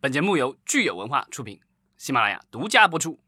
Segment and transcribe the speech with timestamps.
[0.00, 1.58] 本节目由聚友文化出品，
[1.96, 3.18] 喜马拉雅独家播出。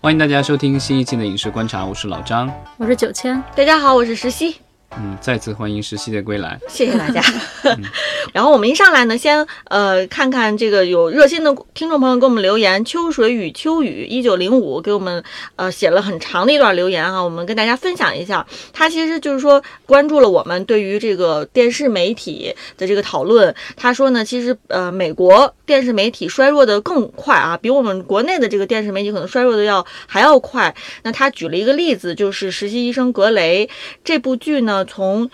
[0.00, 2.52] 欢迎大家收听新一期的影视观察，我是老张。
[2.76, 4.63] 我是九千，大家好，我是石溪。
[4.96, 6.58] 嗯，再次欢迎石溪的归来。
[6.68, 7.20] 谢谢大家。
[8.32, 15.22] 然后我们一上来呢，先呃看看这个有热心的听众朋友给我们留言，秋水与秋雨一九零五给我们
[15.56, 18.46] 呃写了很长的一段留言啊，我们跟大家分享一下。
[18.72, 23.54] 他其实就是说关注了我们对于这个电视媒体的这个讨论。
[23.76, 30.74] 他说呢，其实呃美国电视媒体衰弱的更快啊，比我们国内的这个电视媒体可能衰弱的要还要快。
[31.02, 33.66] 那他举了一个例子，就是《实习医生格雷》
[34.04, 34.83] 这部剧呢。
[34.84, 35.30] 从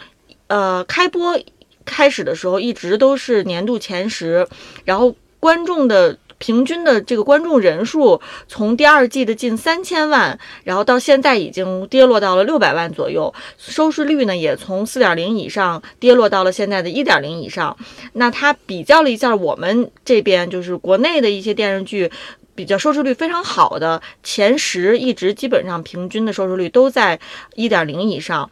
[0.47, 1.39] 呃开播
[1.85, 4.47] 开始的时候，一直都是年度前十，
[4.85, 17.77] 然后观众的平均的这个观众人数，从第二季的近三千万，然后到现在已经跌落到了六百万左右，收视率呢也从四点零以上跌落到了现在的一点零以上。
[18.15, 22.11] 那他比较了一下我们这边就是国内的一些电视剧，
[22.55, 27.21] 比较收视率非常好的前十，一直基本上平均的收视率都在
[27.55, 28.51] 一点零以上。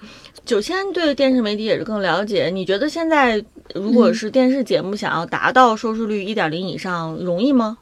[0.48, 7.76] 九千对电视媒体也是更了解，你觉得现在如果是电视节目想要达到收视率一点零以上，容易吗？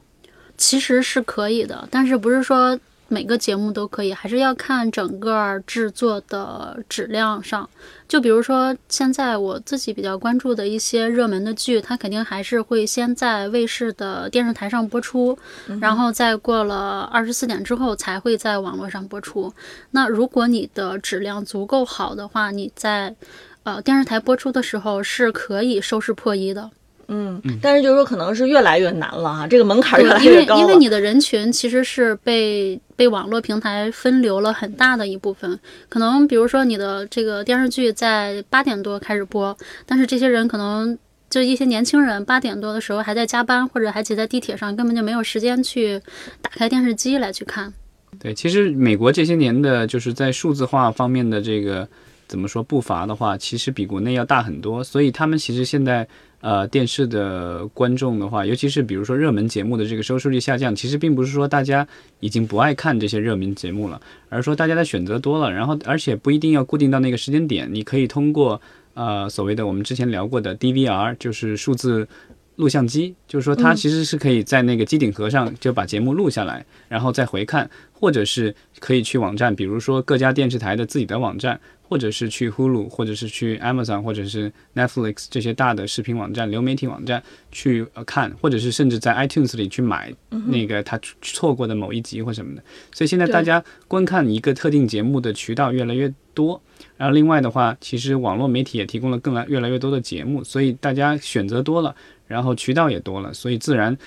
[0.57, 2.77] 其实是可以的，但是不是说。
[3.09, 7.69] 每个节目都可以，还是要看整个制作的质量上。
[8.07, 15.37] 就比如说，现在我自己比较关注的一些热门的剧，它肯定还是会先在卫视的电视台上播出，
[15.81, 19.53] 然后再过了二十四点之后才会在网络上播出。
[19.91, 23.15] 那如果你的质量足够好的话，你在
[23.63, 26.71] 呃电视台播出的时候是可以收视破亿的。
[27.09, 35.57] 嗯，但是就是说，可能是越来越难了哈，这个门槛越来越高因为因为你的人群其实是被被网络平台分流了很大的一部分。
[35.87, 40.97] 可能比如说你的这个电视剧在八点多开始播，但是这些人可能
[41.29, 46.01] 就一些年轻人八点多的时候还在加班，或者还挤在地铁上，根本就没有时间去
[46.41, 47.73] 打开电视机来去看。
[48.19, 51.87] 对，其实美国这些年的就是在数字化方面的这个
[52.27, 56.05] 怎么说步伐的话，其实比国内要大很多，所以他们其实现在。
[56.39, 61.87] 呃，电视的观众的话，尤其是比如说热门节目的这个收视率下降，其实并不是说大家
[62.19, 63.99] 已经不爱看这些热门节目了，
[64.29, 68.61] 而是说大家的选择多了，然后而且不一定要固定到那个时间点，你可以通过
[68.93, 72.07] 呃所谓的我们之前聊过的 DVR，就是数字
[72.57, 81.59] 录像机，就是说它其实是可以在那个机顶盒上就把节目录下来，然后再回看，或者是可以去网站，比如说各家电视台的自己的网站。
[81.89, 90.13] 或者是去 Hulu，或者是去 Amazon，或者是 Netflix 这些大的视频网站、流媒体网站去看，或者是甚至在 iTunes 里去买
[90.47, 92.63] 那个他错过的某一集或什么的。
[92.93, 96.61] 所以现在大家观看一个特定节目的渠道越来越多。
[96.97, 101.95] 然后另外的话，其实网络媒体也提供了更来越来越多的节目，所以大家选择多了，
[102.27, 103.97] 然后渠道也多了，所以自然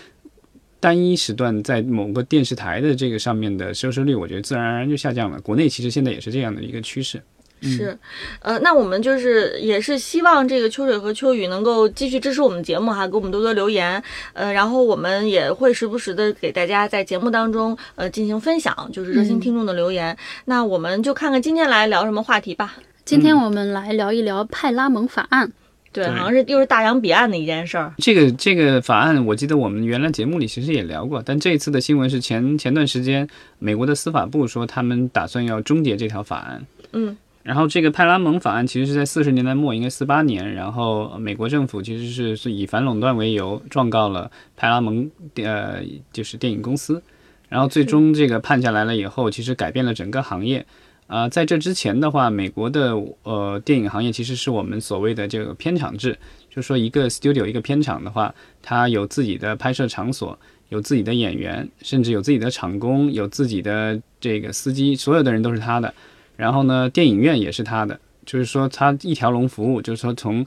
[0.78, 5.40] 单一时段在某个电视台的这个上面的收视率，我觉得自然而然就下降了。
[5.40, 7.20] 国内其实现在也是这样的一个趋势。
[7.62, 7.94] 是，
[8.40, 20.16] 呃，那我们就是也是希望这个秋水和秋雨能够继续支持我们节目哈，给我们多多留言，呃，然后我们也会时不时的给大家在节目当中呃进行分享，就是热心听众的留言。
[20.46, 22.76] 那我们就看看今天来聊什么话题吧。
[23.04, 25.52] 今天我们来聊一聊派拉蒙法案，
[25.92, 27.92] 对，好像是又是大洋彼岸的一件事儿。
[27.98, 33.28] 这个这个法案，我记得我们原来节目里其实也聊过，但这一次的新闻是前前段时间
[33.58, 36.64] 美国的司法部说他们打算要终结这条法案。
[36.92, 37.16] 嗯。
[37.42, 47.02] 然后这个派拉蒙法案其实是在四十年代末，应该四八年，然后美国政府其实是是以反垄断为由状告了派拉蒙，呃，就是电影公司，
[47.48, 50.64] 然后最终这个判下来了以后，其实改变了整个行业。
[51.10, 52.94] 啊，在这之前的话，美国的
[53.24, 56.16] 呃电影行业其实是我们所谓的这个片场制，
[56.48, 58.32] 就是说一个 studio 一个片场的话，
[58.62, 60.38] 它有自己的拍摄场所，
[60.68, 65.92] 有自己的演员，甚至有自己的场工，有自己的这个司机，所有的人都是他的。
[66.36, 70.46] 然后呢，电影院也是他的，就是说他一条龙服务，就是说从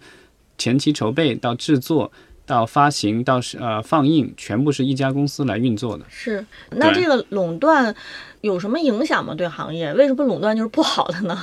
[0.58, 2.10] 前期筹备到制作
[2.46, 6.06] 到发行到是呃放映，全部是一家公司来运作的。
[6.10, 7.96] 是，那这个垄断
[8.42, 9.34] 有什么影响吗？
[9.34, 11.40] 对行业，为什么垄断就是不好的呢？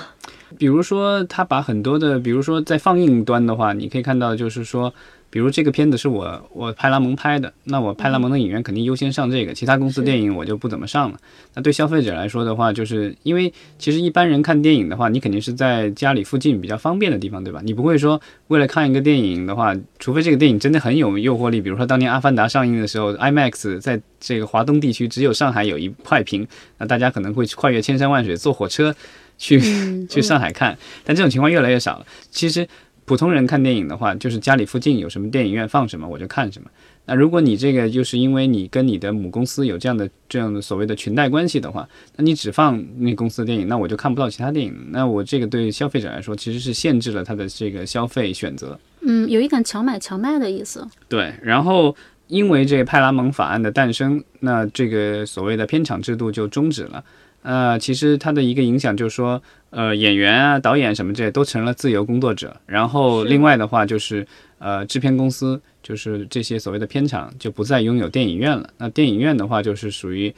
[0.59, 4.93] 比如说，他把很多的，比如说在放映端的话，你可以看到，就是说。
[5.33, 11.19] 比如这个片子是我我派拉蒙拍的，那我派拉蒙的影院肯定优先上这个，其他公司电影我就不怎么上了。
[11.55, 17.61] 那对消费者来说的话，就是因为其实一般人看电影的话，你肯定是在家里附近比较方便的地方，对吧？
[17.63, 26.45] 你不会说为了看一个电影的话，除非这个电影真的很有诱惑力，比如说当年《阿凡达》上映的时候，IMAX 在这个华东地区只有上海有一块屏，
[26.79, 28.93] 那大家可能会跨越千山万水坐火车
[29.41, 29.59] 去
[30.07, 32.07] 去上海看，但这种情况越来越少了。
[32.31, 32.69] 其实。
[33.07, 36.71] 普通人看电影的话，就是家里附近有什么电影院放什么我就看什么。
[37.07, 44.73] 那如果你这个就是因为你跟你的母公司有这样的这样的所谓的裙带关系的话，那你只放那公司的电影，那我就看不到其他电影。
[44.91, 48.79] 那我这个对消费者来说其实是限制了他的这个消费选择。
[49.01, 50.87] 嗯，有一点强买强卖的意思。
[51.09, 51.97] 对，然后
[52.29, 57.03] 因为这个派拉蒙法案的诞生，那这个所谓的片场制度就终止了。
[57.43, 62.55] 呃，其实它的一个影响就是说，呃，演员啊、导演什么这些都成了自由工作者。
[62.67, 64.27] 然后另外的话就是，
[64.59, 68.69] 呃，制片公司就是这些所谓的片场就不再拥有电影院了。
[68.77, 70.35] 那电影院的话就是属于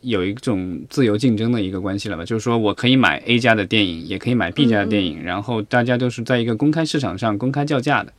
[0.00, 2.24] 有一种自由竞争的一个关系了吧？
[2.24, 8.12] 就是说我可以买 A 家的电影，也可以买 B 家的电影，然后大家都是在一个公开市场上公开叫价的。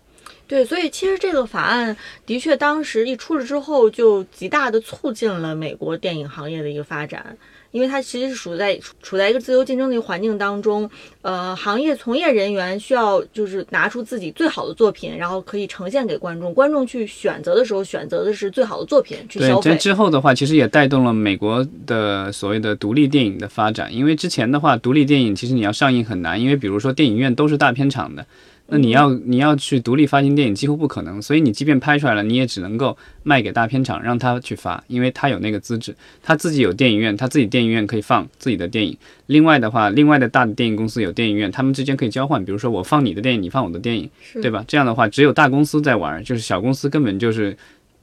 [0.48, 1.96] 对，所以其实这个法案
[2.26, 7.38] 的确当时一出了之后，就极大的促进了美国电影行业的一个发展。
[7.72, 10.90] 因为它其实是处在处在一个自由竞争的一个环境当中，
[11.22, 19.72] 呃，行业从业人员需要就是拿出自己最好的作品，然后可以呈现给观众，观众去选择的时候选择的是最好的作品去消费。
[19.72, 23.94] 这之后的话，其实也带动了美国的所谓的独立电影的发展。
[23.94, 28.26] 因为之前的话，独立电影其实你要上映很难，因为比如说电影院都是大片场的。
[28.72, 38.98] 那你要你要去独立发行电影几乎不可能，所以你即便拍出来了，你也只能够卖给大片厂，让他去发，因为他有那个资质，他自己有电影院，他自己电影院可以放自己的电影。
[39.26, 44.10] 另外的话，另外的大的电影公司有电影院，他们之间可以交换，比如说我放你的电影，你放我的电影，
[44.42, 44.64] 对吧？
[44.66, 47.58] 这样的话，只有大公司在玩，就是小公司根本就是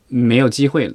[0.09, 0.95] 没有机会了。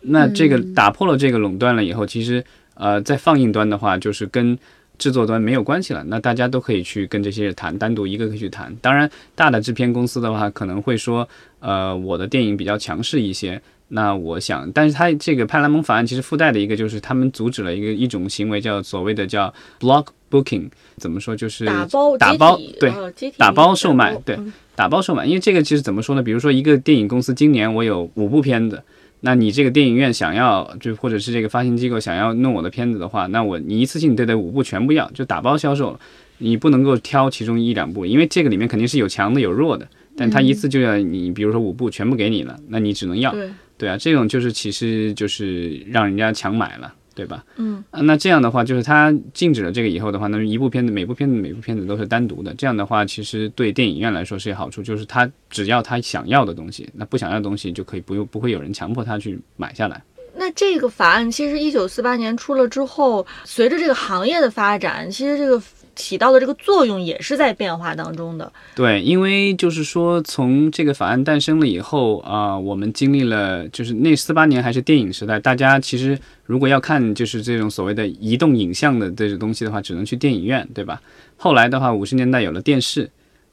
[0.00, 2.42] 那这个打破了这个垄断了以后，其实
[2.72, 4.58] 呃，在放映端的话，就是跟。
[4.98, 8.74] 制作端没有关系了，那大家都可以去跟这些谈，单独一个个去谈。
[8.80, 11.28] 当然，大的制片公司的话可能会说，
[11.60, 13.60] 呃，我的电影比较强势一些。
[13.88, 22.92] 那我想，但是它这个派拉蒙法案其实附带的一个就是他们阻止了一个一种行为，叫所谓的叫 block booking，怎么说就是打包打包对
[23.36, 24.38] 打包售卖对
[24.74, 26.22] 打包售卖，因为这个其实怎么说呢？
[26.22, 28.82] 比如说一个电影公司今年我有五部片子。
[29.24, 36.00] 那你这个电影院想要就或者是这个发行机构想要弄我的片子的话，那我你一次性得得五部全部要，就打包销售了，
[36.38, 43.32] 你不能够挑其中一两部，因为这个里面肯定是有强的有弱的，但他一次就要你，比如说五部全部给你了，那你只能要，
[43.78, 43.88] 对。
[43.88, 46.92] 啊，这种就是其实就是让人家强买了。
[47.14, 47.44] 对吧？
[47.56, 52.54] 嗯，那这样的话，就是它禁止了这个以后的话，那一部片子、每部片子、每部片子都是单独的。
[52.54, 60.02] 这样的话，其实对电影院来说是有好处，就是他只要他想要的东西，那不想要的东西就可以不用，不会有人强迫他去买下来。
[60.34, 65.62] 那这个法案其实一九四八年出了之后，随着这个行业的发展，其实这个。
[65.94, 68.52] 起到的这个作用也是在变化当中的。
[68.74, 81.00] 对，因为就是说，从这个法案诞生了以后啊，我们经历了就是那四八年还是电影时代，大家其实如果要看就是这种所谓的移动影像的这种东西的话，只能去电影院，对吧？
[81.36, 83.10] 后来的话，五十年代有了电视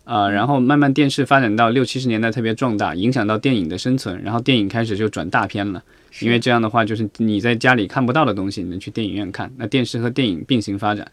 [0.09, 5.83] 啊，然后慢慢电视发展到六七十年代特别壮大，影响到电影的生存，然后电影开始就转大片了，
[6.21, 11.07] 因为这样的话就是你在家里看不到的东西，你能去电影院看，那电视和电影并行发展。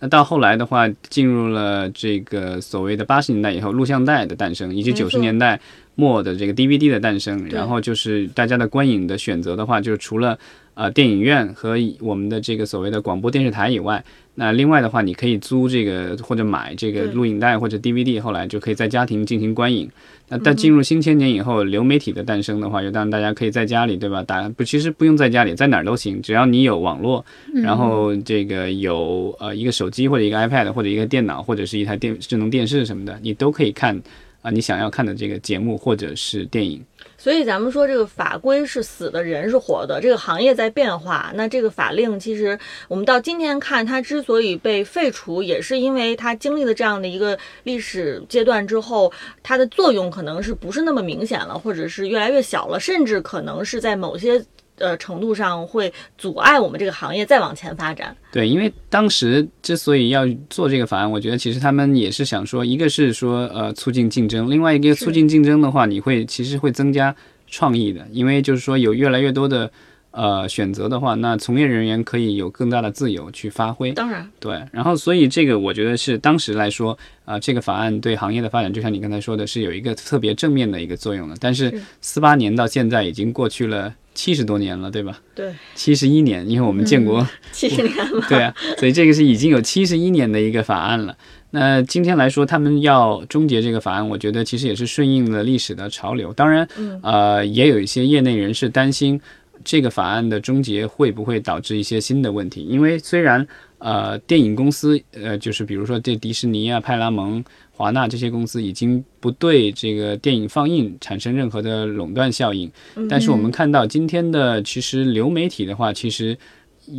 [0.00, 5.58] 那到后来的话，进入了这个所谓的八十年代以后，录像带的诞生，以及九十年代
[5.94, 10.38] 末的这个 DVD 的诞生，然后就是大家的观影的选择的话，就是除了
[10.74, 14.02] 呃电影院和我们的这个所谓的广播电视台以外。
[14.34, 19.86] 那另外的话，你可以租这个或者买这个录影带或者 DVD，后来就可以在家庭进行观影。
[20.30, 24.22] 那但进入新千年以后，流媒体的诞生的话，就当然大家可以在家里，对吧？
[24.22, 27.22] 打不，其实不用在家里，在哪儿都行，只要你有网络，
[27.62, 34.00] 然后这个有呃一个手机或者一个 iPad 或者一个电脑或者是一台电智能电视什么的，你都可以看
[34.42, 36.84] 啊你想要看的这个节目或者是电影。
[37.16, 40.00] 所以咱们说这个法规是死的，人是活的。
[40.00, 42.58] 这个行业在变化，那这个法令其实
[42.88, 54.44] 我们到今天看，它之所以被废除，也是因为它经历了这样的一个历史阶段之后，它的作用可能是不是那么明显了，或者是越来越小了，甚至可能是在某些。
[54.78, 58.16] 呃，程度上会阻碍我们这个行业再往前发展。
[58.32, 67.14] 对，因为当时之所以要做这个法案，我觉得其实他们也是想说，一个是说呃促进竞争，另外一个促进竞争的话，你会其实会增加
[67.46, 69.70] 创意的，因为就是说有越来越多的
[70.10, 73.92] 呃选择的话，那从业人员可以有更大的自由去发挥。
[73.92, 81.36] 当然，对，然后所以这个我觉得是当时来说啊，这个法案对行业的发展，就像你刚才说的，是有一个特别正面的一个作用的。
[81.38, 83.94] 但是四八年到现在已经过去了。
[84.14, 85.18] 七十多年了，对吧？
[85.34, 88.24] 对，七十一年，因为我们建国 七十年了。
[88.28, 91.16] 对啊，所以这个是已经有七十一年的一个法案了。
[91.54, 96.32] 那今天来说，他们要终结这个法案，我觉得其实也是顺应了历史的潮流。
[96.32, 96.66] 当然，
[97.02, 99.20] 呃，也有一些业内人士担心，
[99.64, 102.62] 这个法案的终结会不会导致一些新的问题？
[102.64, 103.46] 因为虽然
[103.78, 112.70] 呃电影公司呃就是比如说这迪士尼啊、派拉蒙、华纳这些公司已经不对这个电影放映产生任何的垄断效应，
[113.08, 116.36] 但是我们看到今天的其实流媒体的话，其实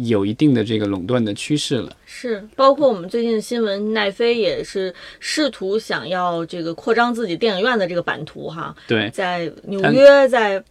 [0.06, 1.92] 有一定的这个垄断的趋势了。
[2.06, 10.64] 是，包括我们最近的新闻，奈飞也是试图想要这个扩张自己电影院的这个版图哈，对，在纽约，在呃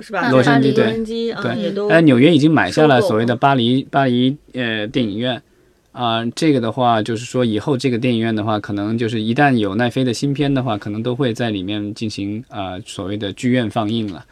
[0.00, 0.30] 是吧？
[0.30, 5.42] 洛杉矶对对也都呃，纽约已经买下了所谓的巴黎巴黎呃电影院。
[5.90, 14.24] 啊、这个的话，就是说以后这个电影院的话，可能就是一旦有奈飞的新片的话，可能都会在里面进行呃所谓的剧院放映了。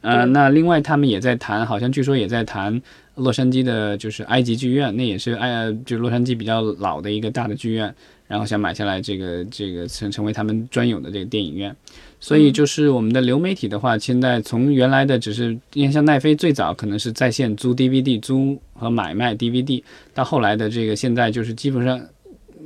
[0.00, 2.80] 呃，那另外他们也在谈，好像据说也在谈
[3.16, 7.94] 洛杉矶的，就是埃及剧院，那也是埃就洛杉矶比较老的一个大的剧院，
[8.30, 11.74] 然后想买下来这个这个成成为他们专有的这个电影院。
[12.20, 19.82] 所以就是我们的流媒体的话，现在从原来的只是，因为像奈飞最早可能是在线租 DVD、租和买卖 DVD，
[20.14, 22.00] 到后来的这个现在就是基本上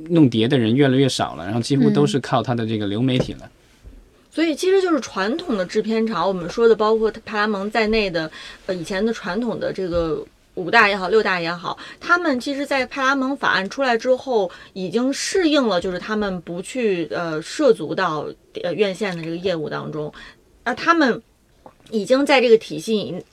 [0.09, 3.49] 弄碟的人越来越少了，然后几乎都是靠它的这个流媒体了。
[4.29, 8.29] 所以其实就是传统的制片厂，我们说的包括派拉蒙在内的，
[8.65, 10.21] 呃，以前的传统的这个
[10.55, 18.27] 五大也好，六大也好，他们其实，在派拉蒙法案出来之后，已经适应了，就是他们不去呃涉足到
[18.63, 20.11] 呃院线的这个业务当中，
[20.63, 21.21] 啊，他们
[21.91, 23.23] 已经在这个体系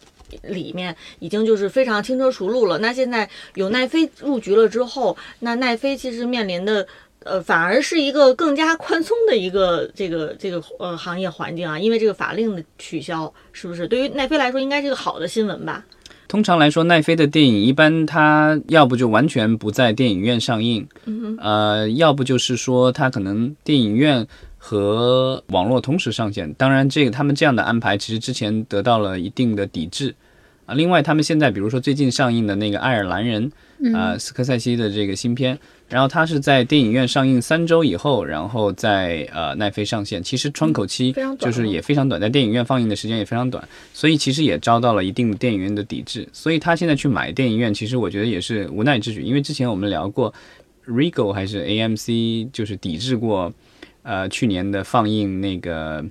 [0.43, 2.79] 里面已经就是非常轻车熟路了。
[2.79, 6.87] 那现在有奈飞入局了之后，那奈飞其实面临的。
[7.25, 15.85] 呃，反而是一个更加宽松的一个这个这个呃行业环境啊，因为这个法令的取消，是不是对于奈飞来说应该是个好的新闻吧？
[16.33, 20.89] 通常来说，奈飞的电影一般它要不就完全不在电影院上映，
[21.39, 26.51] 呃，要不就是说它可能电影院和网络同时上线。
[26.55, 30.15] 当然，这个他们这样的安排其实之前得到了一定的抵制
[30.65, 30.75] 啊。
[30.75, 33.53] 另外，他们现在比如说最近上映的那个《爱尔兰人》
[33.95, 35.59] 啊、斯科塞西的这个新片，
[35.93, 40.23] 然后它是在电影院上映三周以后，然后在呃奈飞上线。
[40.23, 43.63] 其实窗口期就是也非常短，在电影院放映的时间也非常短。
[43.93, 50.33] 所以其实也遭到了一定的电影院的抵制，所以他现在去买电影院，其实我觉得也是无奈之举，因为之前我们聊过
[50.87, 53.53] ，Regal 还是 AMC 就是抵制过，
[54.03, 56.03] 呃，去年的放映那个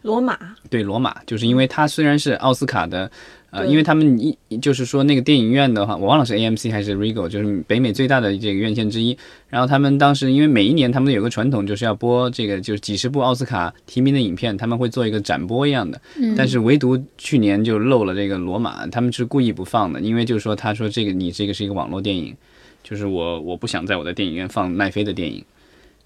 [0.00, 0.38] 罗马
[0.70, 3.10] 对罗马，就是因为它虽然是奥斯卡的，
[3.50, 9.16] 呃，因为他们一就是说那个电影院的话，我忘了是 AMC 还是 Regal，就是北美最大的这个院线之一。
[9.48, 16.00] 然后他们当时因为每一年他们有个传统，就是要播这个就是几十部奥斯卡提名的影片，他们会做一个展播一样的。
[16.36, 22.36] 但是唯独去年就漏了这个罗马，他们是故意不放的，因为就是说他说这个你这个是一个网络电影，
[22.82, 25.42] 就是我我不想在我的电影院放奈飞的电影。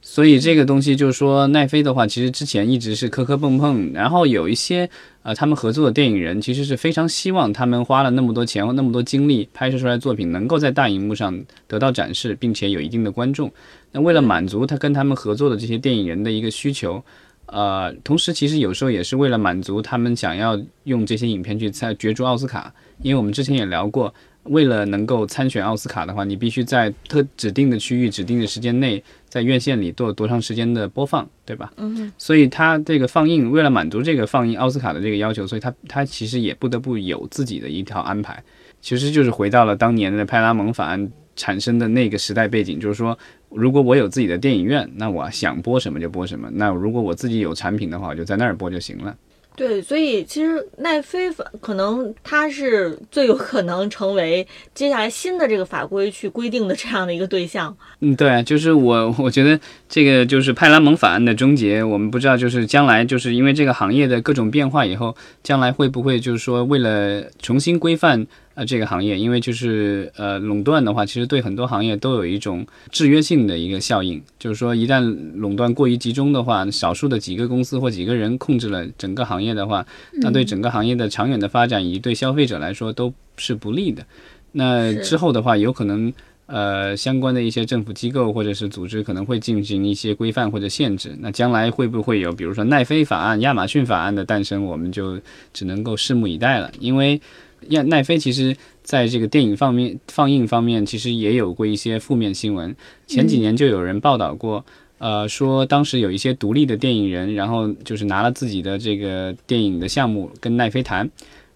[0.02, 4.88] 所以这个东西就是说，奈飞的话，其实之前一直是磕磕碰碰，然后有一些
[5.22, 11.38] 呃，他们合作的电影人其实是非常希望他们花了那么多钱、那么多精力拍摄出来的作品，能够在大荧幕上
[11.68, 13.52] 得到展示，并且有一定的观众。
[13.92, 17.02] 那为了满足他跟他们合作的这些电影人的一个需求，
[17.46, 24.12] 呃，同时其实有时候也是为了满足他们想要用这些影片去参角逐奥斯卡，因为我们之前也聊过，
[24.44, 31.72] 为了能够参选奥斯卡的话，你必须在特指定的区域、指定的时间内，在院线里做多长时间的播放，对吧？
[31.78, 38.42] 嗯，所以它这个放映，为了满足这个放映奥斯卡的这个要求，所以它它其实也不得不有自己的一套安排，
[38.82, 43.16] 其实就是回到了当年的派拉蒙法案产生的那个时代背景，就是说，
[43.48, 49.16] 如果我有自己的电影院，那我想播什么就播什么；那如果我自己有产品的话，我就在那儿播就行了。
[49.56, 51.30] 对，所以其实奈飞
[51.60, 57.76] 可能它是最有可能成为接下来新的这个法规去规定的这样的一个对象。
[58.00, 68.26] 嗯，对，就是我，我觉得这个就是派拉蒙法案的终结，我们不知道，就是将来就是因为这个行业的各种变化以后，将来会不会就是说为了重新规范
[68.60, 75.00] 呃这个行业，因为就是呃垄断的话，其实对很多行业都有一种制约性的一个效应，就是说一旦
[75.36, 79.86] 垄断过于集中的话，少数的几个公司或几个人控制了整个行业的话，
[80.20, 84.04] 那对整个行业的长远的发展以及对消费者来说都是不利的。
[84.52, 86.12] 那之后的话，有可能。
[86.52, 91.16] 呃，相关的一些政府机构或者是组织可能会进行一些规范或者限制。
[91.20, 95.16] 那将来会不会有，比如说奈飞法案、亚马逊法案的诞生，我们就
[95.52, 96.68] 只能够拭目以待了。
[96.80, 97.20] 因为
[97.68, 102.74] 亚奈飞其实在这个电影方面放映方面，其实也有过一些负面新闻。
[103.06, 104.64] 前几年就有人报道过，
[104.98, 111.08] 呃，说当时有一些独立的电影人，然后就是拿了自己的这个电影的项目跟奈飞谈，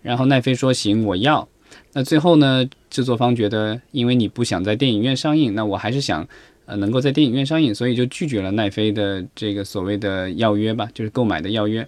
[0.02, 1.49] 然后奈飞说行，我要。
[1.92, 6.26] 那最后呢，制作方觉得，因为你不想在电影院上映，那我还是想，
[6.66, 11.87] 呃能够在电影院上映，所以就拒绝了奈飞的这个所谓的要约吧，就是购买的要约。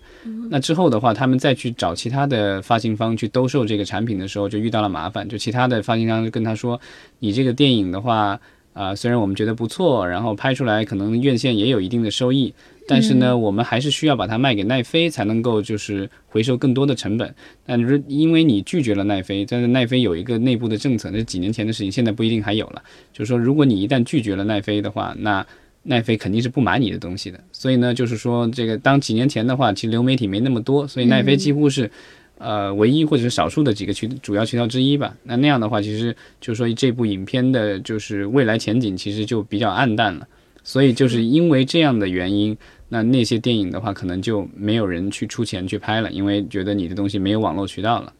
[0.50, 6.80] 那之后的话，他们再去找其他的发行方去兜售这个产品的时候，就遇到了麻烦，就其他的发行商跟他说，
[7.18, 8.40] 你这个电影的话。
[8.76, 12.52] 啊，虽然我们觉得不错，然后拍出来可能院线也有一定的收益，
[12.86, 17.34] 但是呢，我们还是需要把它卖给奈飞，才能够就是回收更多的成本。
[17.64, 22.82] 但是因为你拒绝了奈飞，但是奈飞有一个内部的政策，那是几年前的事情，现在不一定还有了。
[23.12, 25.46] 就是说，如果你一旦拒绝了奈飞的话，那
[25.82, 27.40] 奈飞肯定是不买你的东西的。
[27.52, 31.90] 所以呢，就是说这个当几年前的话，其实流媒体没那么多，所以奈飞几乎是。
[32.38, 35.16] 呃，唯一或者是少数的几个渠主要渠道之一吧。
[35.22, 40.28] 那那样的话，其实就是说这部影片的，就是未来前景其实就比较暗淡了。
[40.62, 42.54] 所以就是因为这样的原因，
[42.88, 48.12] 那那些电影的话，可能就没有人去出钱去拍了，因为觉得你的东西没有网络渠道了。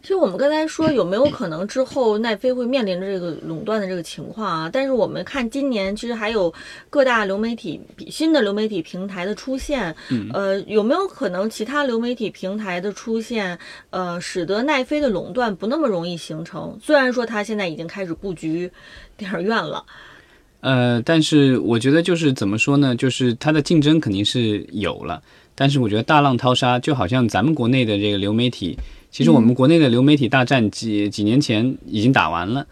[0.00, 4.70] 其实我们刚才说有没有可能之后奈飞会面临着这个垄断的这个情况啊？
[4.72, 6.52] 但是我们看今年其实还有
[6.90, 9.94] 各大流媒体新的流媒体平台的出现，
[10.32, 13.58] 呃，有没有可能其他流媒体平台的出现，
[13.90, 16.78] 呃，使得奈飞的垄断不那么容易形成？
[16.80, 18.70] 虽然说它现在已经开始布局
[19.16, 19.84] 电影院了，
[20.62, 22.96] 呃，但是我觉得就是怎么说呢？
[22.96, 25.20] 就是它的竞争肯定是有了，
[25.54, 28.78] 但是我觉得大浪淘沙，就好像咱们国内的这个流媒体。
[29.10, 32.64] 其实我们国内的流媒体大战几几年前已经打完了，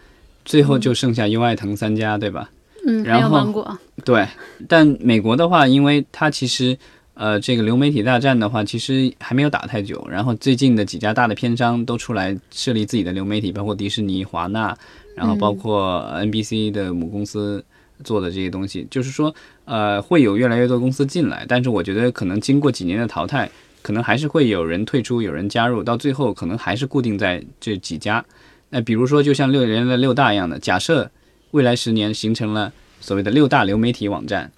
[0.45, 2.49] 最后就剩下优爱腾三家，对吧？
[2.87, 3.77] 嗯，然后。
[4.05, 4.27] 对，
[4.67, 6.79] 但美国的话，因为它其实
[7.13, 10.07] 呃这个流媒体大战的话，其实还没有打太久。
[10.11, 14.75] 然后最近的几家大的片商都出来设立自己的流媒体，包括迪士尼、华纳，
[15.15, 17.63] 然后包括 NBC 的母公司
[18.05, 23.51] 做的这些东西，就是说呃会有越来越多公司进来，但是我觉得可能经过几年的淘汰。
[23.83, 28.23] 可能还是会有人退出，有人加入，到最后可能还是固定在这几家。
[28.69, 31.11] 那比如说，就像六人的六大一样的，假设
[31.53, 34.53] 未来十年形成了所谓的六大流媒体网站，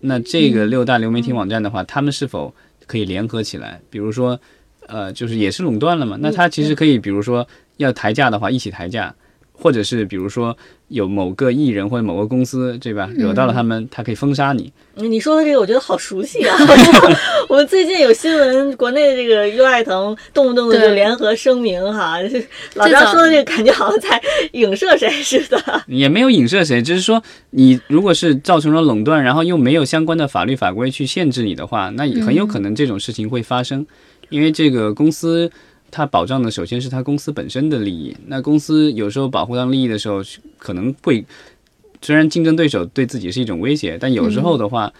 [0.00, 2.52] 那这个六大流媒体网站的话，他们是否
[2.86, 3.80] 可以联合起来？
[3.88, 4.38] 比如说，
[4.88, 6.18] 呃，就是也是垄断了嘛？
[6.20, 7.48] 那它其实可以，比如说
[7.78, 9.14] 要抬价的话，一起抬价。
[9.58, 10.56] 或者是比如说
[10.88, 13.10] 有某个艺人或者某个公司，对吧？
[13.16, 14.72] 惹到了他们，他可以封杀你。
[14.94, 16.56] 你说的这个我觉得好熟悉啊！
[17.48, 22.18] 我们最近有新闻，国内的这个优爱腾动不动的就联合声明哈。
[22.74, 24.20] 老张说的这个感觉好像在
[24.52, 25.58] 影射谁似的。
[25.88, 33.86] 也没有影射谁，只是说你如果是造成了垄断，然后又没有相关的法律法规去限制你的话，那很有可能这种事情会发生，
[34.28, 35.50] 因为这个公司。
[35.90, 38.14] 它保障的首先是它公司本身的利益。
[38.26, 40.20] 那公司有时候保护到利益的时候，
[40.58, 41.24] 可能会
[42.02, 44.92] 虽然竞争对手对自己是一种威胁，但有时候的话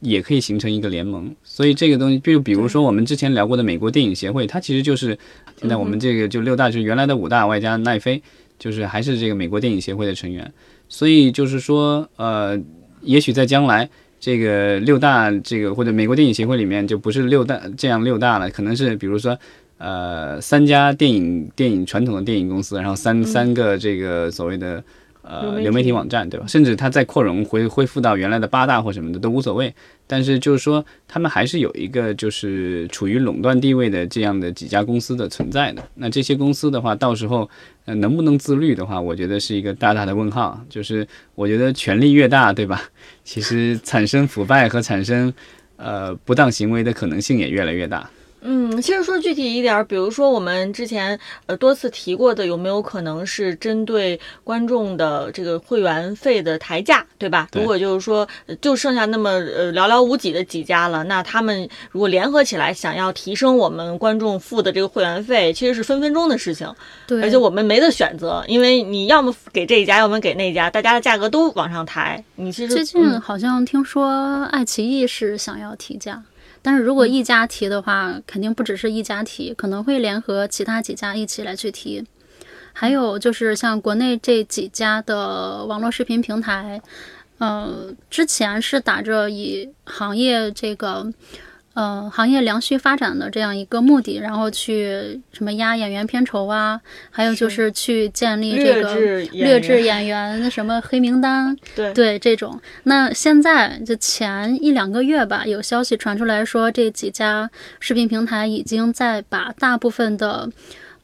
[0.00, 1.34] 也可以形成一个联盟。
[1.42, 5.18] 所以这个东西，就比如说我们之前聊过的美国电影协会，它其实就是
[5.60, 8.22] 现在我们这个就六大，就是原来的五大外加奈飞，
[8.58, 10.52] 就是还是这个美国电影协会的成员。
[10.88, 12.56] 所以就是说，呃，
[13.02, 13.88] 也许在将来
[14.20, 19.36] 这个六大这个或者美国电影协会里面就不是六大这样六大了，可能是比如说。
[19.84, 24.82] 呃，三家电影电影传统的电影公司，然后三三个这个所谓的
[25.20, 26.46] 呃流媒体网站，对吧？
[26.46, 29.74] 甚至它再扩容恢恢复到原来的八大或什么的都无所谓。
[30.06, 35.82] 但是就是说，他们还是有一个就是处于垄断地位的这样的几家公司的存在的。
[35.96, 37.46] 那这些公司的话，到时候
[37.84, 40.58] 呃能不能自律的话，我觉得是一个大大的问号。
[40.70, 42.80] 就是我觉得权力越大，对吧？
[43.22, 45.30] 其实产生腐败和产生
[45.76, 48.08] 呃不当行为的可能性也越来越大。
[48.46, 57.48] 嗯，其实说具体一点，比如说我们之前呃多次提过的，有没有可能是针对观众的这个会员费的抬价，对吧？
[57.54, 58.28] 如果就是说
[58.60, 66.70] 就剩下那么呃寥寥无几的几家了，那他们如果联合起来想要提升我们观众付的这个会员费，其实是分分钟的事情。
[67.06, 72.22] 对，而且我们没得选择，因为你要么给这一家，要么给那家，大家的价格都往上抬。
[72.36, 76.22] 你其实最近好像听说爱奇艺是想要提价。
[76.64, 82.02] 但是如果一家提的话，肯定不只是一家提，可能会联合其他几家一起来去提。
[82.72, 86.80] 还有就是像国内这几家的网络视频平台，
[87.36, 91.12] 呃，之前是打着以行业这个。
[91.74, 98.94] 呃，行业良序发展的这样一个目的，然后去什么压演员片酬啊，还有就是去建立这个
[99.32, 102.60] 劣质演员什么黑名单， 对对这种。
[102.84, 110.48] 那现在就前一两个月吧，有消息传出来说，这几家视频平台已经在把大部分的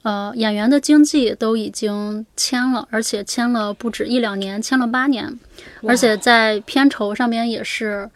[0.03, 5.37] 呃演员的经纪都已经签了，而且签了不止一两年，签了八年，
[5.83, 8.09] 而且在片酬上面也是。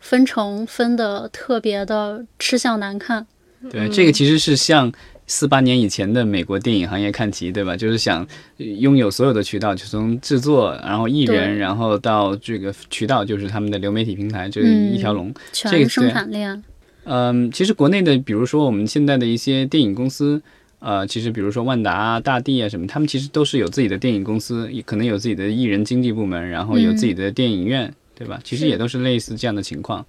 [0.00, 3.24] 分成分的特别的吃相难看，
[3.70, 4.90] 对，这个其实是向
[5.26, 7.76] 四八年以前的美国电影行业看齐，对吧？
[7.76, 15.32] 就是想拥有所有的渠道，就从制作，然后艺人，然后到这个渠道，就是他们的流媒体平台，就是一条龙。
[15.52, 16.64] 这个全生对产链。
[17.04, 20.40] 嗯，其实国内的，比如说我们现在的一些电影公司，
[20.80, 28.38] 呃，其实比如说万达啊、大地啊什么，他们其实都是有自己的电影公司，也可能有自己的艺人经纪部门，然后有自己的电影院，对吧？
[28.44, 30.04] 其实也都是类似这样的情况。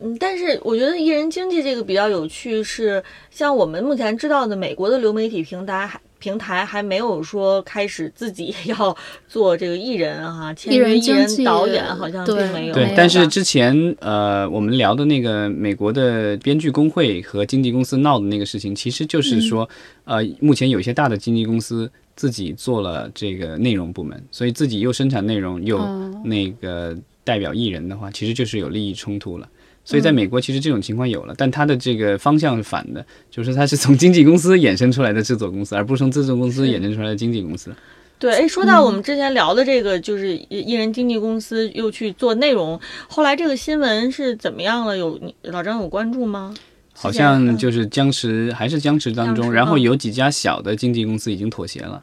[0.00, 8.96] 嗯，但是我觉得艺人经济这个比较有趣，是像我们目前知道的，美国的流媒体平台还平台还没有说开始自己要
[9.28, 12.74] 做这个艺人哈、 签艺人约艺人导演，好像并没有。
[12.74, 19.68] 对，但是之前呃，我们聊的那个美国的编剧工会和经纪公司闹的那个事情，其实就是说，
[20.04, 26.96] 呃，目前有一些大的经纪公司自己做了这个内容部门，所以自己又生产内容又哦那个
[27.28, 29.46] 代表艺人的话，其实就是有利益冲突了。
[29.84, 37.70] 所以在美国，其实这种情况有了，但它的这个方向是反的，就是它是从经纪公司衍生出来的制作公司，而不是从制作公司衍生出来的经纪公司。
[38.18, 44.96] 对，哎，说到我们之前聊的这个，就是艺艺人经纪公司又去做内容，后来这个新闻是怎么样了？
[44.96, 46.54] 有你老张有关注吗？
[46.92, 49.52] 好像就是僵持，还是僵持当中。
[49.52, 52.02] 然后嗯有几家小的经纪公司已经妥协了，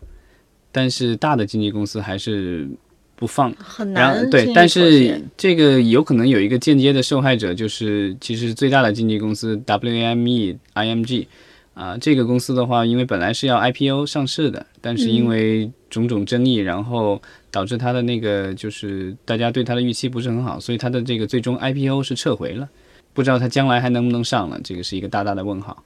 [0.72, 2.70] 但是大的经纪公司还是
[3.16, 3.54] 不放。
[3.58, 11.28] 很然后难对，但是这个有可能有一个间接的受害者，就是其实最大的经纪公司 WAME IMG
[11.74, 22.70] 啊、这个公司的话，因为本来是要 IPO 上市的，但是因为种种争议，然后导致它的那个就是大家对它的预期不是很好，所以它的这个最终 IPO 是撤回了，
[23.14, 25.84] 不知道它将来还能不能上了，这个是一个大大的问号。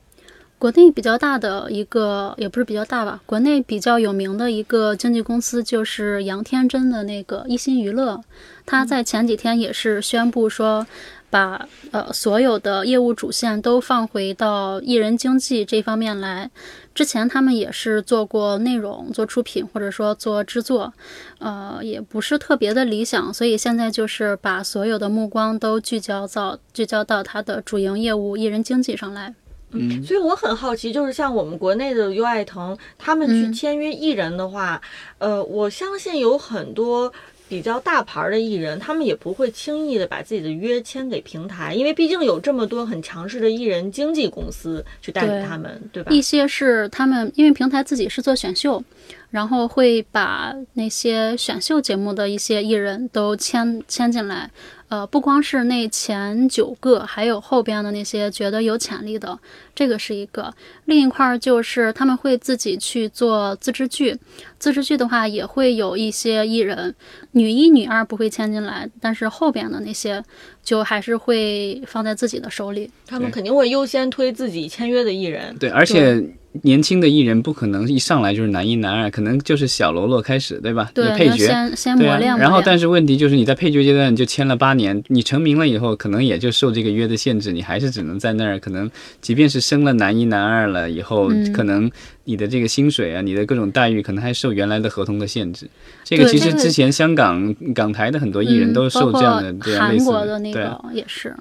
[0.60, 8.22] 国内比较大的一个，也不是比较大吧，国内比较有名的一个经纪公司就是杨天真的那个一心娱乐，
[8.66, 10.86] 他在前几天也是宣布说，
[11.30, 16.52] 把呃所有的业务主线都放回到艺人经济这方面来。
[16.94, 20.94] 之前他们也是做过内容、做出品或者说做制作，
[21.38, 29.34] 呃，也不是特别的理想，所以现在就是把所有的目光都聚焦到聚焦到他的主营业务艺人经济上来。
[29.72, 34.82] 嗯，所以我很好奇，就是像我们国内的优爱腾，他们去嗯签约艺人的话，
[35.20, 37.12] 呃，我相信有很多
[37.48, 46.12] 比较大牌儿的艺人，他们也不会轻易的把自己的约签给平台，因为毕竟有这么多很强势的艺人经纪公司去代理他们，对吧？
[46.12, 48.84] 一些是他们因为平台自己是做选秀，
[49.30, 54.50] 然后会把那些选秀节目的一些艺人都签签进来。
[54.90, 59.38] 呃，不光是那前九个，还有后边的那些觉得有潜力的，
[59.76, 60.52] 这个是一个。
[60.86, 64.18] 另一块儿就是他们会自己去做自制剧，
[64.58, 66.94] 自制剧的话也会有一些艺人，
[67.34, 70.24] 女一、女二不会签进来，但是后边的那些
[70.64, 72.90] 就还是会放在自己的手里。
[73.06, 75.56] 他们肯定会优先推自己签约的艺人。
[75.60, 76.20] 对，而且
[76.64, 80.90] 年轻的艺人不可能一上来就是男一男二，可能就是小喽啰开始，对吧？
[80.96, 82.36] 对，配先先磨练。
[82.38, 88.60] 然后，但是问题就是你在配角阶段就签了八年，你成名了以后，可能也就受这个约的限制，你还是只能在那儿。
[88.60, 88.90] 可能
[89.22, 91.90] 即便是升了男一男二了以后，嗯可能
[92.24, 95.70] 你的这个薪水啊，你的各种待遇，可能还受原来的合同的限制。
[96.04, 100.50] 这个其实之前香港、港台的很多艺人嗯都受这样的、类似韩国的那
[100.92, 101.36] 也是，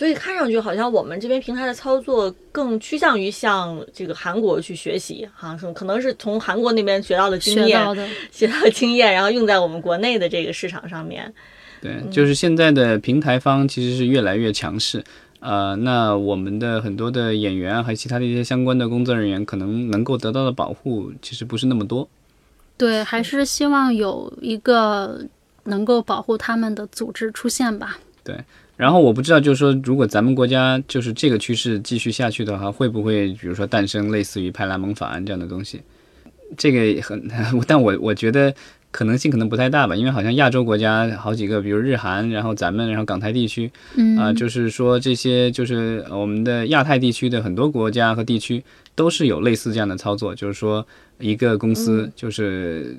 [0.00, 8.08] 所以看上去好像我们这边平台的操作更趋向于向这个韩国去学习，哈，说可能是从韩国那边学到的经验，学到的。
[8.32, 11.30] 学到经验，然后用在我们国内的这个市场上面。
[11.82, 15.04] 对，就是现在的平台方其实是越来越强势。
[15.40, 22.08] 呃，那我们的很多的演员啊，还有其他的一些相关的工作人员，可能能够得到的保护其实不是那么多。
[22.78, 25.26] 对，还是希望有一个
[25.64, 27.98] 能够保护他们的组织出现吧。
[28.80, 35.82] 然后我不知道，就是说，如果咱们国家就是这个趋势继续下去的话，会不会比如说诞生类似于派拉蒙法案这样的东西？
[36.56, 37.28] 这个也很，
[37.68, 38.54] 但我我觉得
[38.90, 48.64] 可能性可能不太大吧，因为好像亚洲国家好几个，比如日韩，然后咱们，然后港台地区，嗯，啊、就是说这些就是呃我们的亚太地区的很多国家和地区
[48.94, 50.84] 都是有类似这样的操作，就是说
[51.18, 52.96] 一个公司就是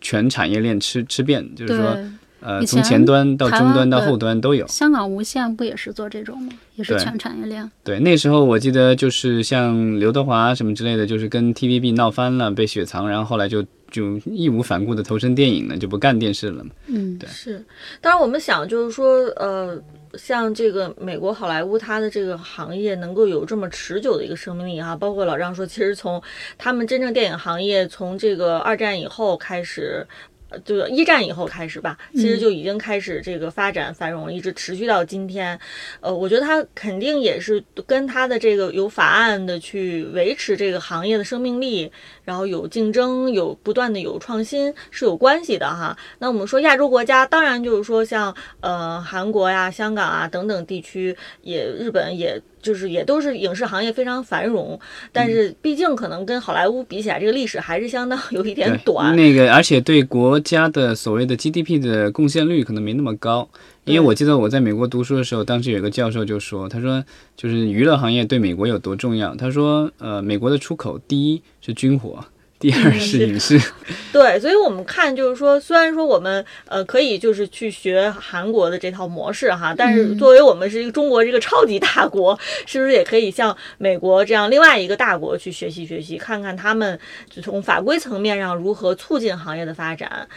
[0.00, 2.04] 全产业链吃吃遍，就是说对，
[2.40, 4.66] 呃从前端到台中端到后端都有。
[4.68, 6.52] 香港无线不也是做这种吗？
[6.76, 7.70] 也是全产业链。
[7.82, 16.70] 对，那时候我记得就是像刘德华什么之类的，就是跟 TVB 闹翻了，被雪藏，然后后来就就义无反顾的投身电影了，就不干电视了嘛。
[16.86, 17.64] 嗯，对是，
[18.00, 19.80] 当然我们想就是说，呃，
[20.14, 26.22] 像这个美国好莱坞，它的这个行业能够有这么持久的一个生命力哈，包括老张说，其实从
[26.58, 30.06] 他们真正电影行业从这个二战以后开始。
[30.48, 35.58] 呃就是一战以后开始吧，其实就已经开始这个发展繁荣，一直持续到今天。
[36.00, 41.90] 呃，我觉得它肯定也是跟它的这个有法案的去维持这个行业的生命力，
[42.24, 45.96] 然后有竞争，有不断的有创新是有关系的哈。
[46.18, 52.40] 那我们说亚洲国家，当然就是说像呃韩国呀、香港啊等等地区，也日本也。
[52.66, 54.76] 就是也都是影视行业非常繁荣，
[55.12, 59.14] 但是毕竟可能跟好莱坞比起来，这个历史还是相当 有一点短。
[59.14, 63.48] 那个，而且对国家的所谓的 GDP 的贡献率可能没那么高。
[63.84, 67.04] 因为我记得我在美国读书的时候，当时有个教授就说，他说
[67.36, 69.32] 就是娱乐行业对美国有多重要。
[69.36, 72.24] 他说，呃，美国的出口第一是军火。
[72.66, 73.60] 第二是影视，
[74.12, 86.98] 对，所以我们看就是说，虽然说我们呃可以就是去学韩国的这套模式哈，但是作为我们是一个中国这个超级大国，是不是也可以像美国这样另外一个大国去学习学习，看看他们
[87.40, 90.28] 从法规层面上如何促进行业的发展？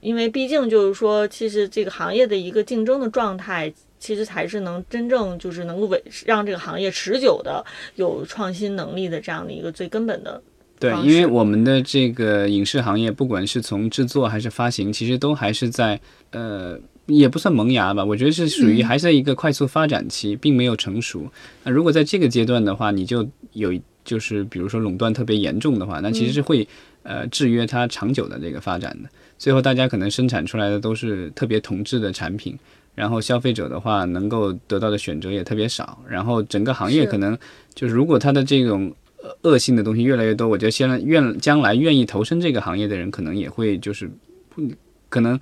[0.00, 10.40] 因为毕竟就是说，其实这个行业的一个竞争的状态，其实才是能真正就是能够维让这个行业持久的有创新能力的这样的一个最根本的。
[10.80, 18.04] 对，因为我们的这个影视行业，不管是从制作还是发行，其实都还是在呃，也不算萌芽吧。
[18.04, 21.26] 我觉得是属于还在一个快速发展期，并没有成熟。
[21.64, 26.66] 那如果在这个阶段的话，你就有就是比如说垄断特别严重的话，那其实是会
[27.02, 29.08] 呃制约它长久的这个发展的。
[29.36, 32.56] 最后大家可能生产出来的都是特别同质的产品，
[32.94, 37.36] 然后消费者的话能够得到的选择也特别少，然后整个行业可能
[37.74, 38.94] 就是如果它的这种。
[39.42, 44.10] 恶性的东西越来越多，我觉得现在愿将来愿意投身这个行业的人，可能也会就是
[44.48, 44.60] 不，
[45.08, 45.38] 可能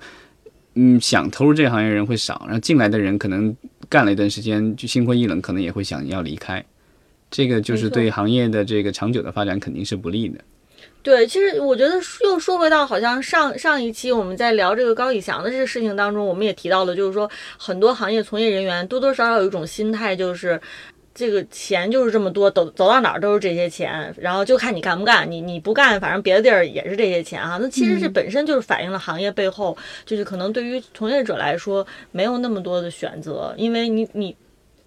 [0.75, 3.55] 嗯想投入这个行业的人会少，然后进来的人可能
[3.89, 6.63] 干了一段时间就心灰意冷，可能也会想要离开。
[7.31, 10.39] 这个就是对行业的这个长久的发展肯定是不利的。
[11.01, 20.61] 对，其实我觉得又说回到好像上上一期我们在聊这个高以翔的这个事情当中，我们也提到了，就是说很多行业从业人员多多少少有一种心态，就是。
[21.17, 25.29] 这个钱就是这么多，走走到哪儿都是这些钱，然后就看你干不干。
[25.29, 27.57] 你你不干，反正别的地儿也是这些钱啊。
[27.59, 29.75] 那其实这本身就是反映了行业背后，
[30.05, 34.35] 就是可能对于从业者来说没有那么多的选择，因为你你，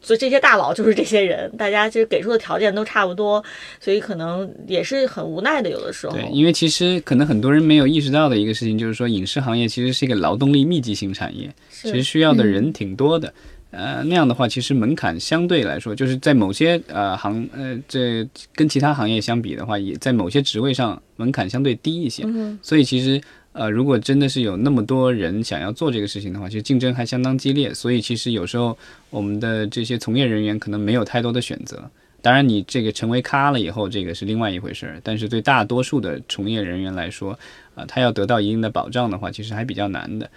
[0.01, 3.43] 所以这些大佬就是这些人，大家其实给出的条件都差不多，
[3.81, 5.69] 所以可能也是很无奈的。
[5.69, 13.35] 有的时候，对，因为其实可能很多人没有意识到的一个事情，就是说影视行业其实是一个劳动力密集型产业，其实需要的人挺多的。
[13.71, 22.25] 呃，那样的话，其实门槛相对来说，就是在某些呃行呃，这跟其他行业相比的话，也在某些职位上门槛相对低一些。
[22.63, 23.21] 所以其实
[23.53, 27.73] 呃，如果真的是有那么多人想要做这个事情的话，其实竞争还相当激烈。
[27.73, 28.77] 所以其实有时候
[29.09, 31.89] 我们的这些从业人员可能没有太多的选择。
[32.23, 35.01] 当然，你这个成为咖了以后，这个是另外一回事儿。
[35.03, 37.39] 但是对大多数的从业人员来说，
[37.75, 40.29] 啊，他要得到一定的保障的话，其实还比较难的。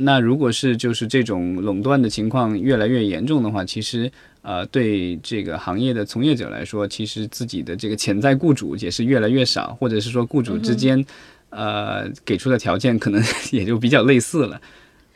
[0.00, 4.10] 那如果是就是这种垄断的情况越来越严重的话，其实
[4.42, 11.04] 呃对这个行业的从业者来说，其实自己的这个潜在雇主也是越来越少，或者是说雇主之间
[11.50, 14.60] 呃给出的条件可能 也就比较类似了。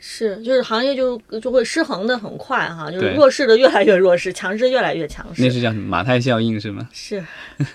[0.05, 5.41] 是，就是行业就就会失衡的很快哈，就是弱势的越来越弱势，强势越来越强势。
[5.41, 6.89] 那是叫什么马太效应是吗？
[6.91, 7.23] 是。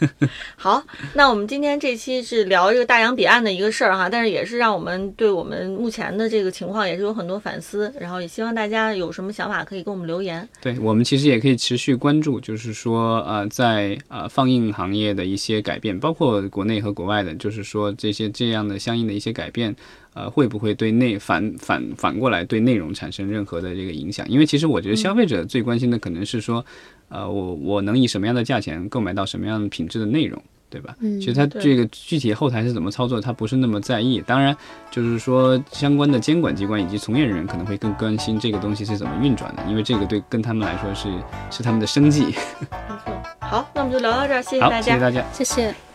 [0.54, 10.46] 好，那我们今天这期是聊这个大洋彼岸的一个事儿哈，但是也是让我们对我们目前的这个情况也是有很多反思，然后也希望大家有什么想法可以给我们留言。
[10.60, 19.74] 对我们其实也可以持续关注，就是说呃，在呃放映行业的一些改变，包括国内和国外的，就是说这些这样的相应的一些改变。
[20.18, 24.28] 呃，会不会对内反反反过来对内容产生任何的这个影响？
[24.28, 26.64] 因为其实我觉得消费者最关心的可能是说，
[27.08, 30.96] 呃，我我能以什么样的价钱购买到什么样的品质的内容，对吧？
[30.98, 34.20] 嗯，其实它这个具体后台是怎么操作，他不是那么在意。
[34.26, 34.56] 当然，
[34.90, 41.08] 就是说相关的监管机关以及从业人员可能会更关心这个东西是怎么运转的，因为这个对跟他们来说是
[41.48, 42.24] 是他们的生计。
[42.24, 42.32] 没
[43.04, 43.22] 错。
[43.38, 45.87] 好，那我们就聊到这儿，谢谢大家，谢谢大家，谢谢。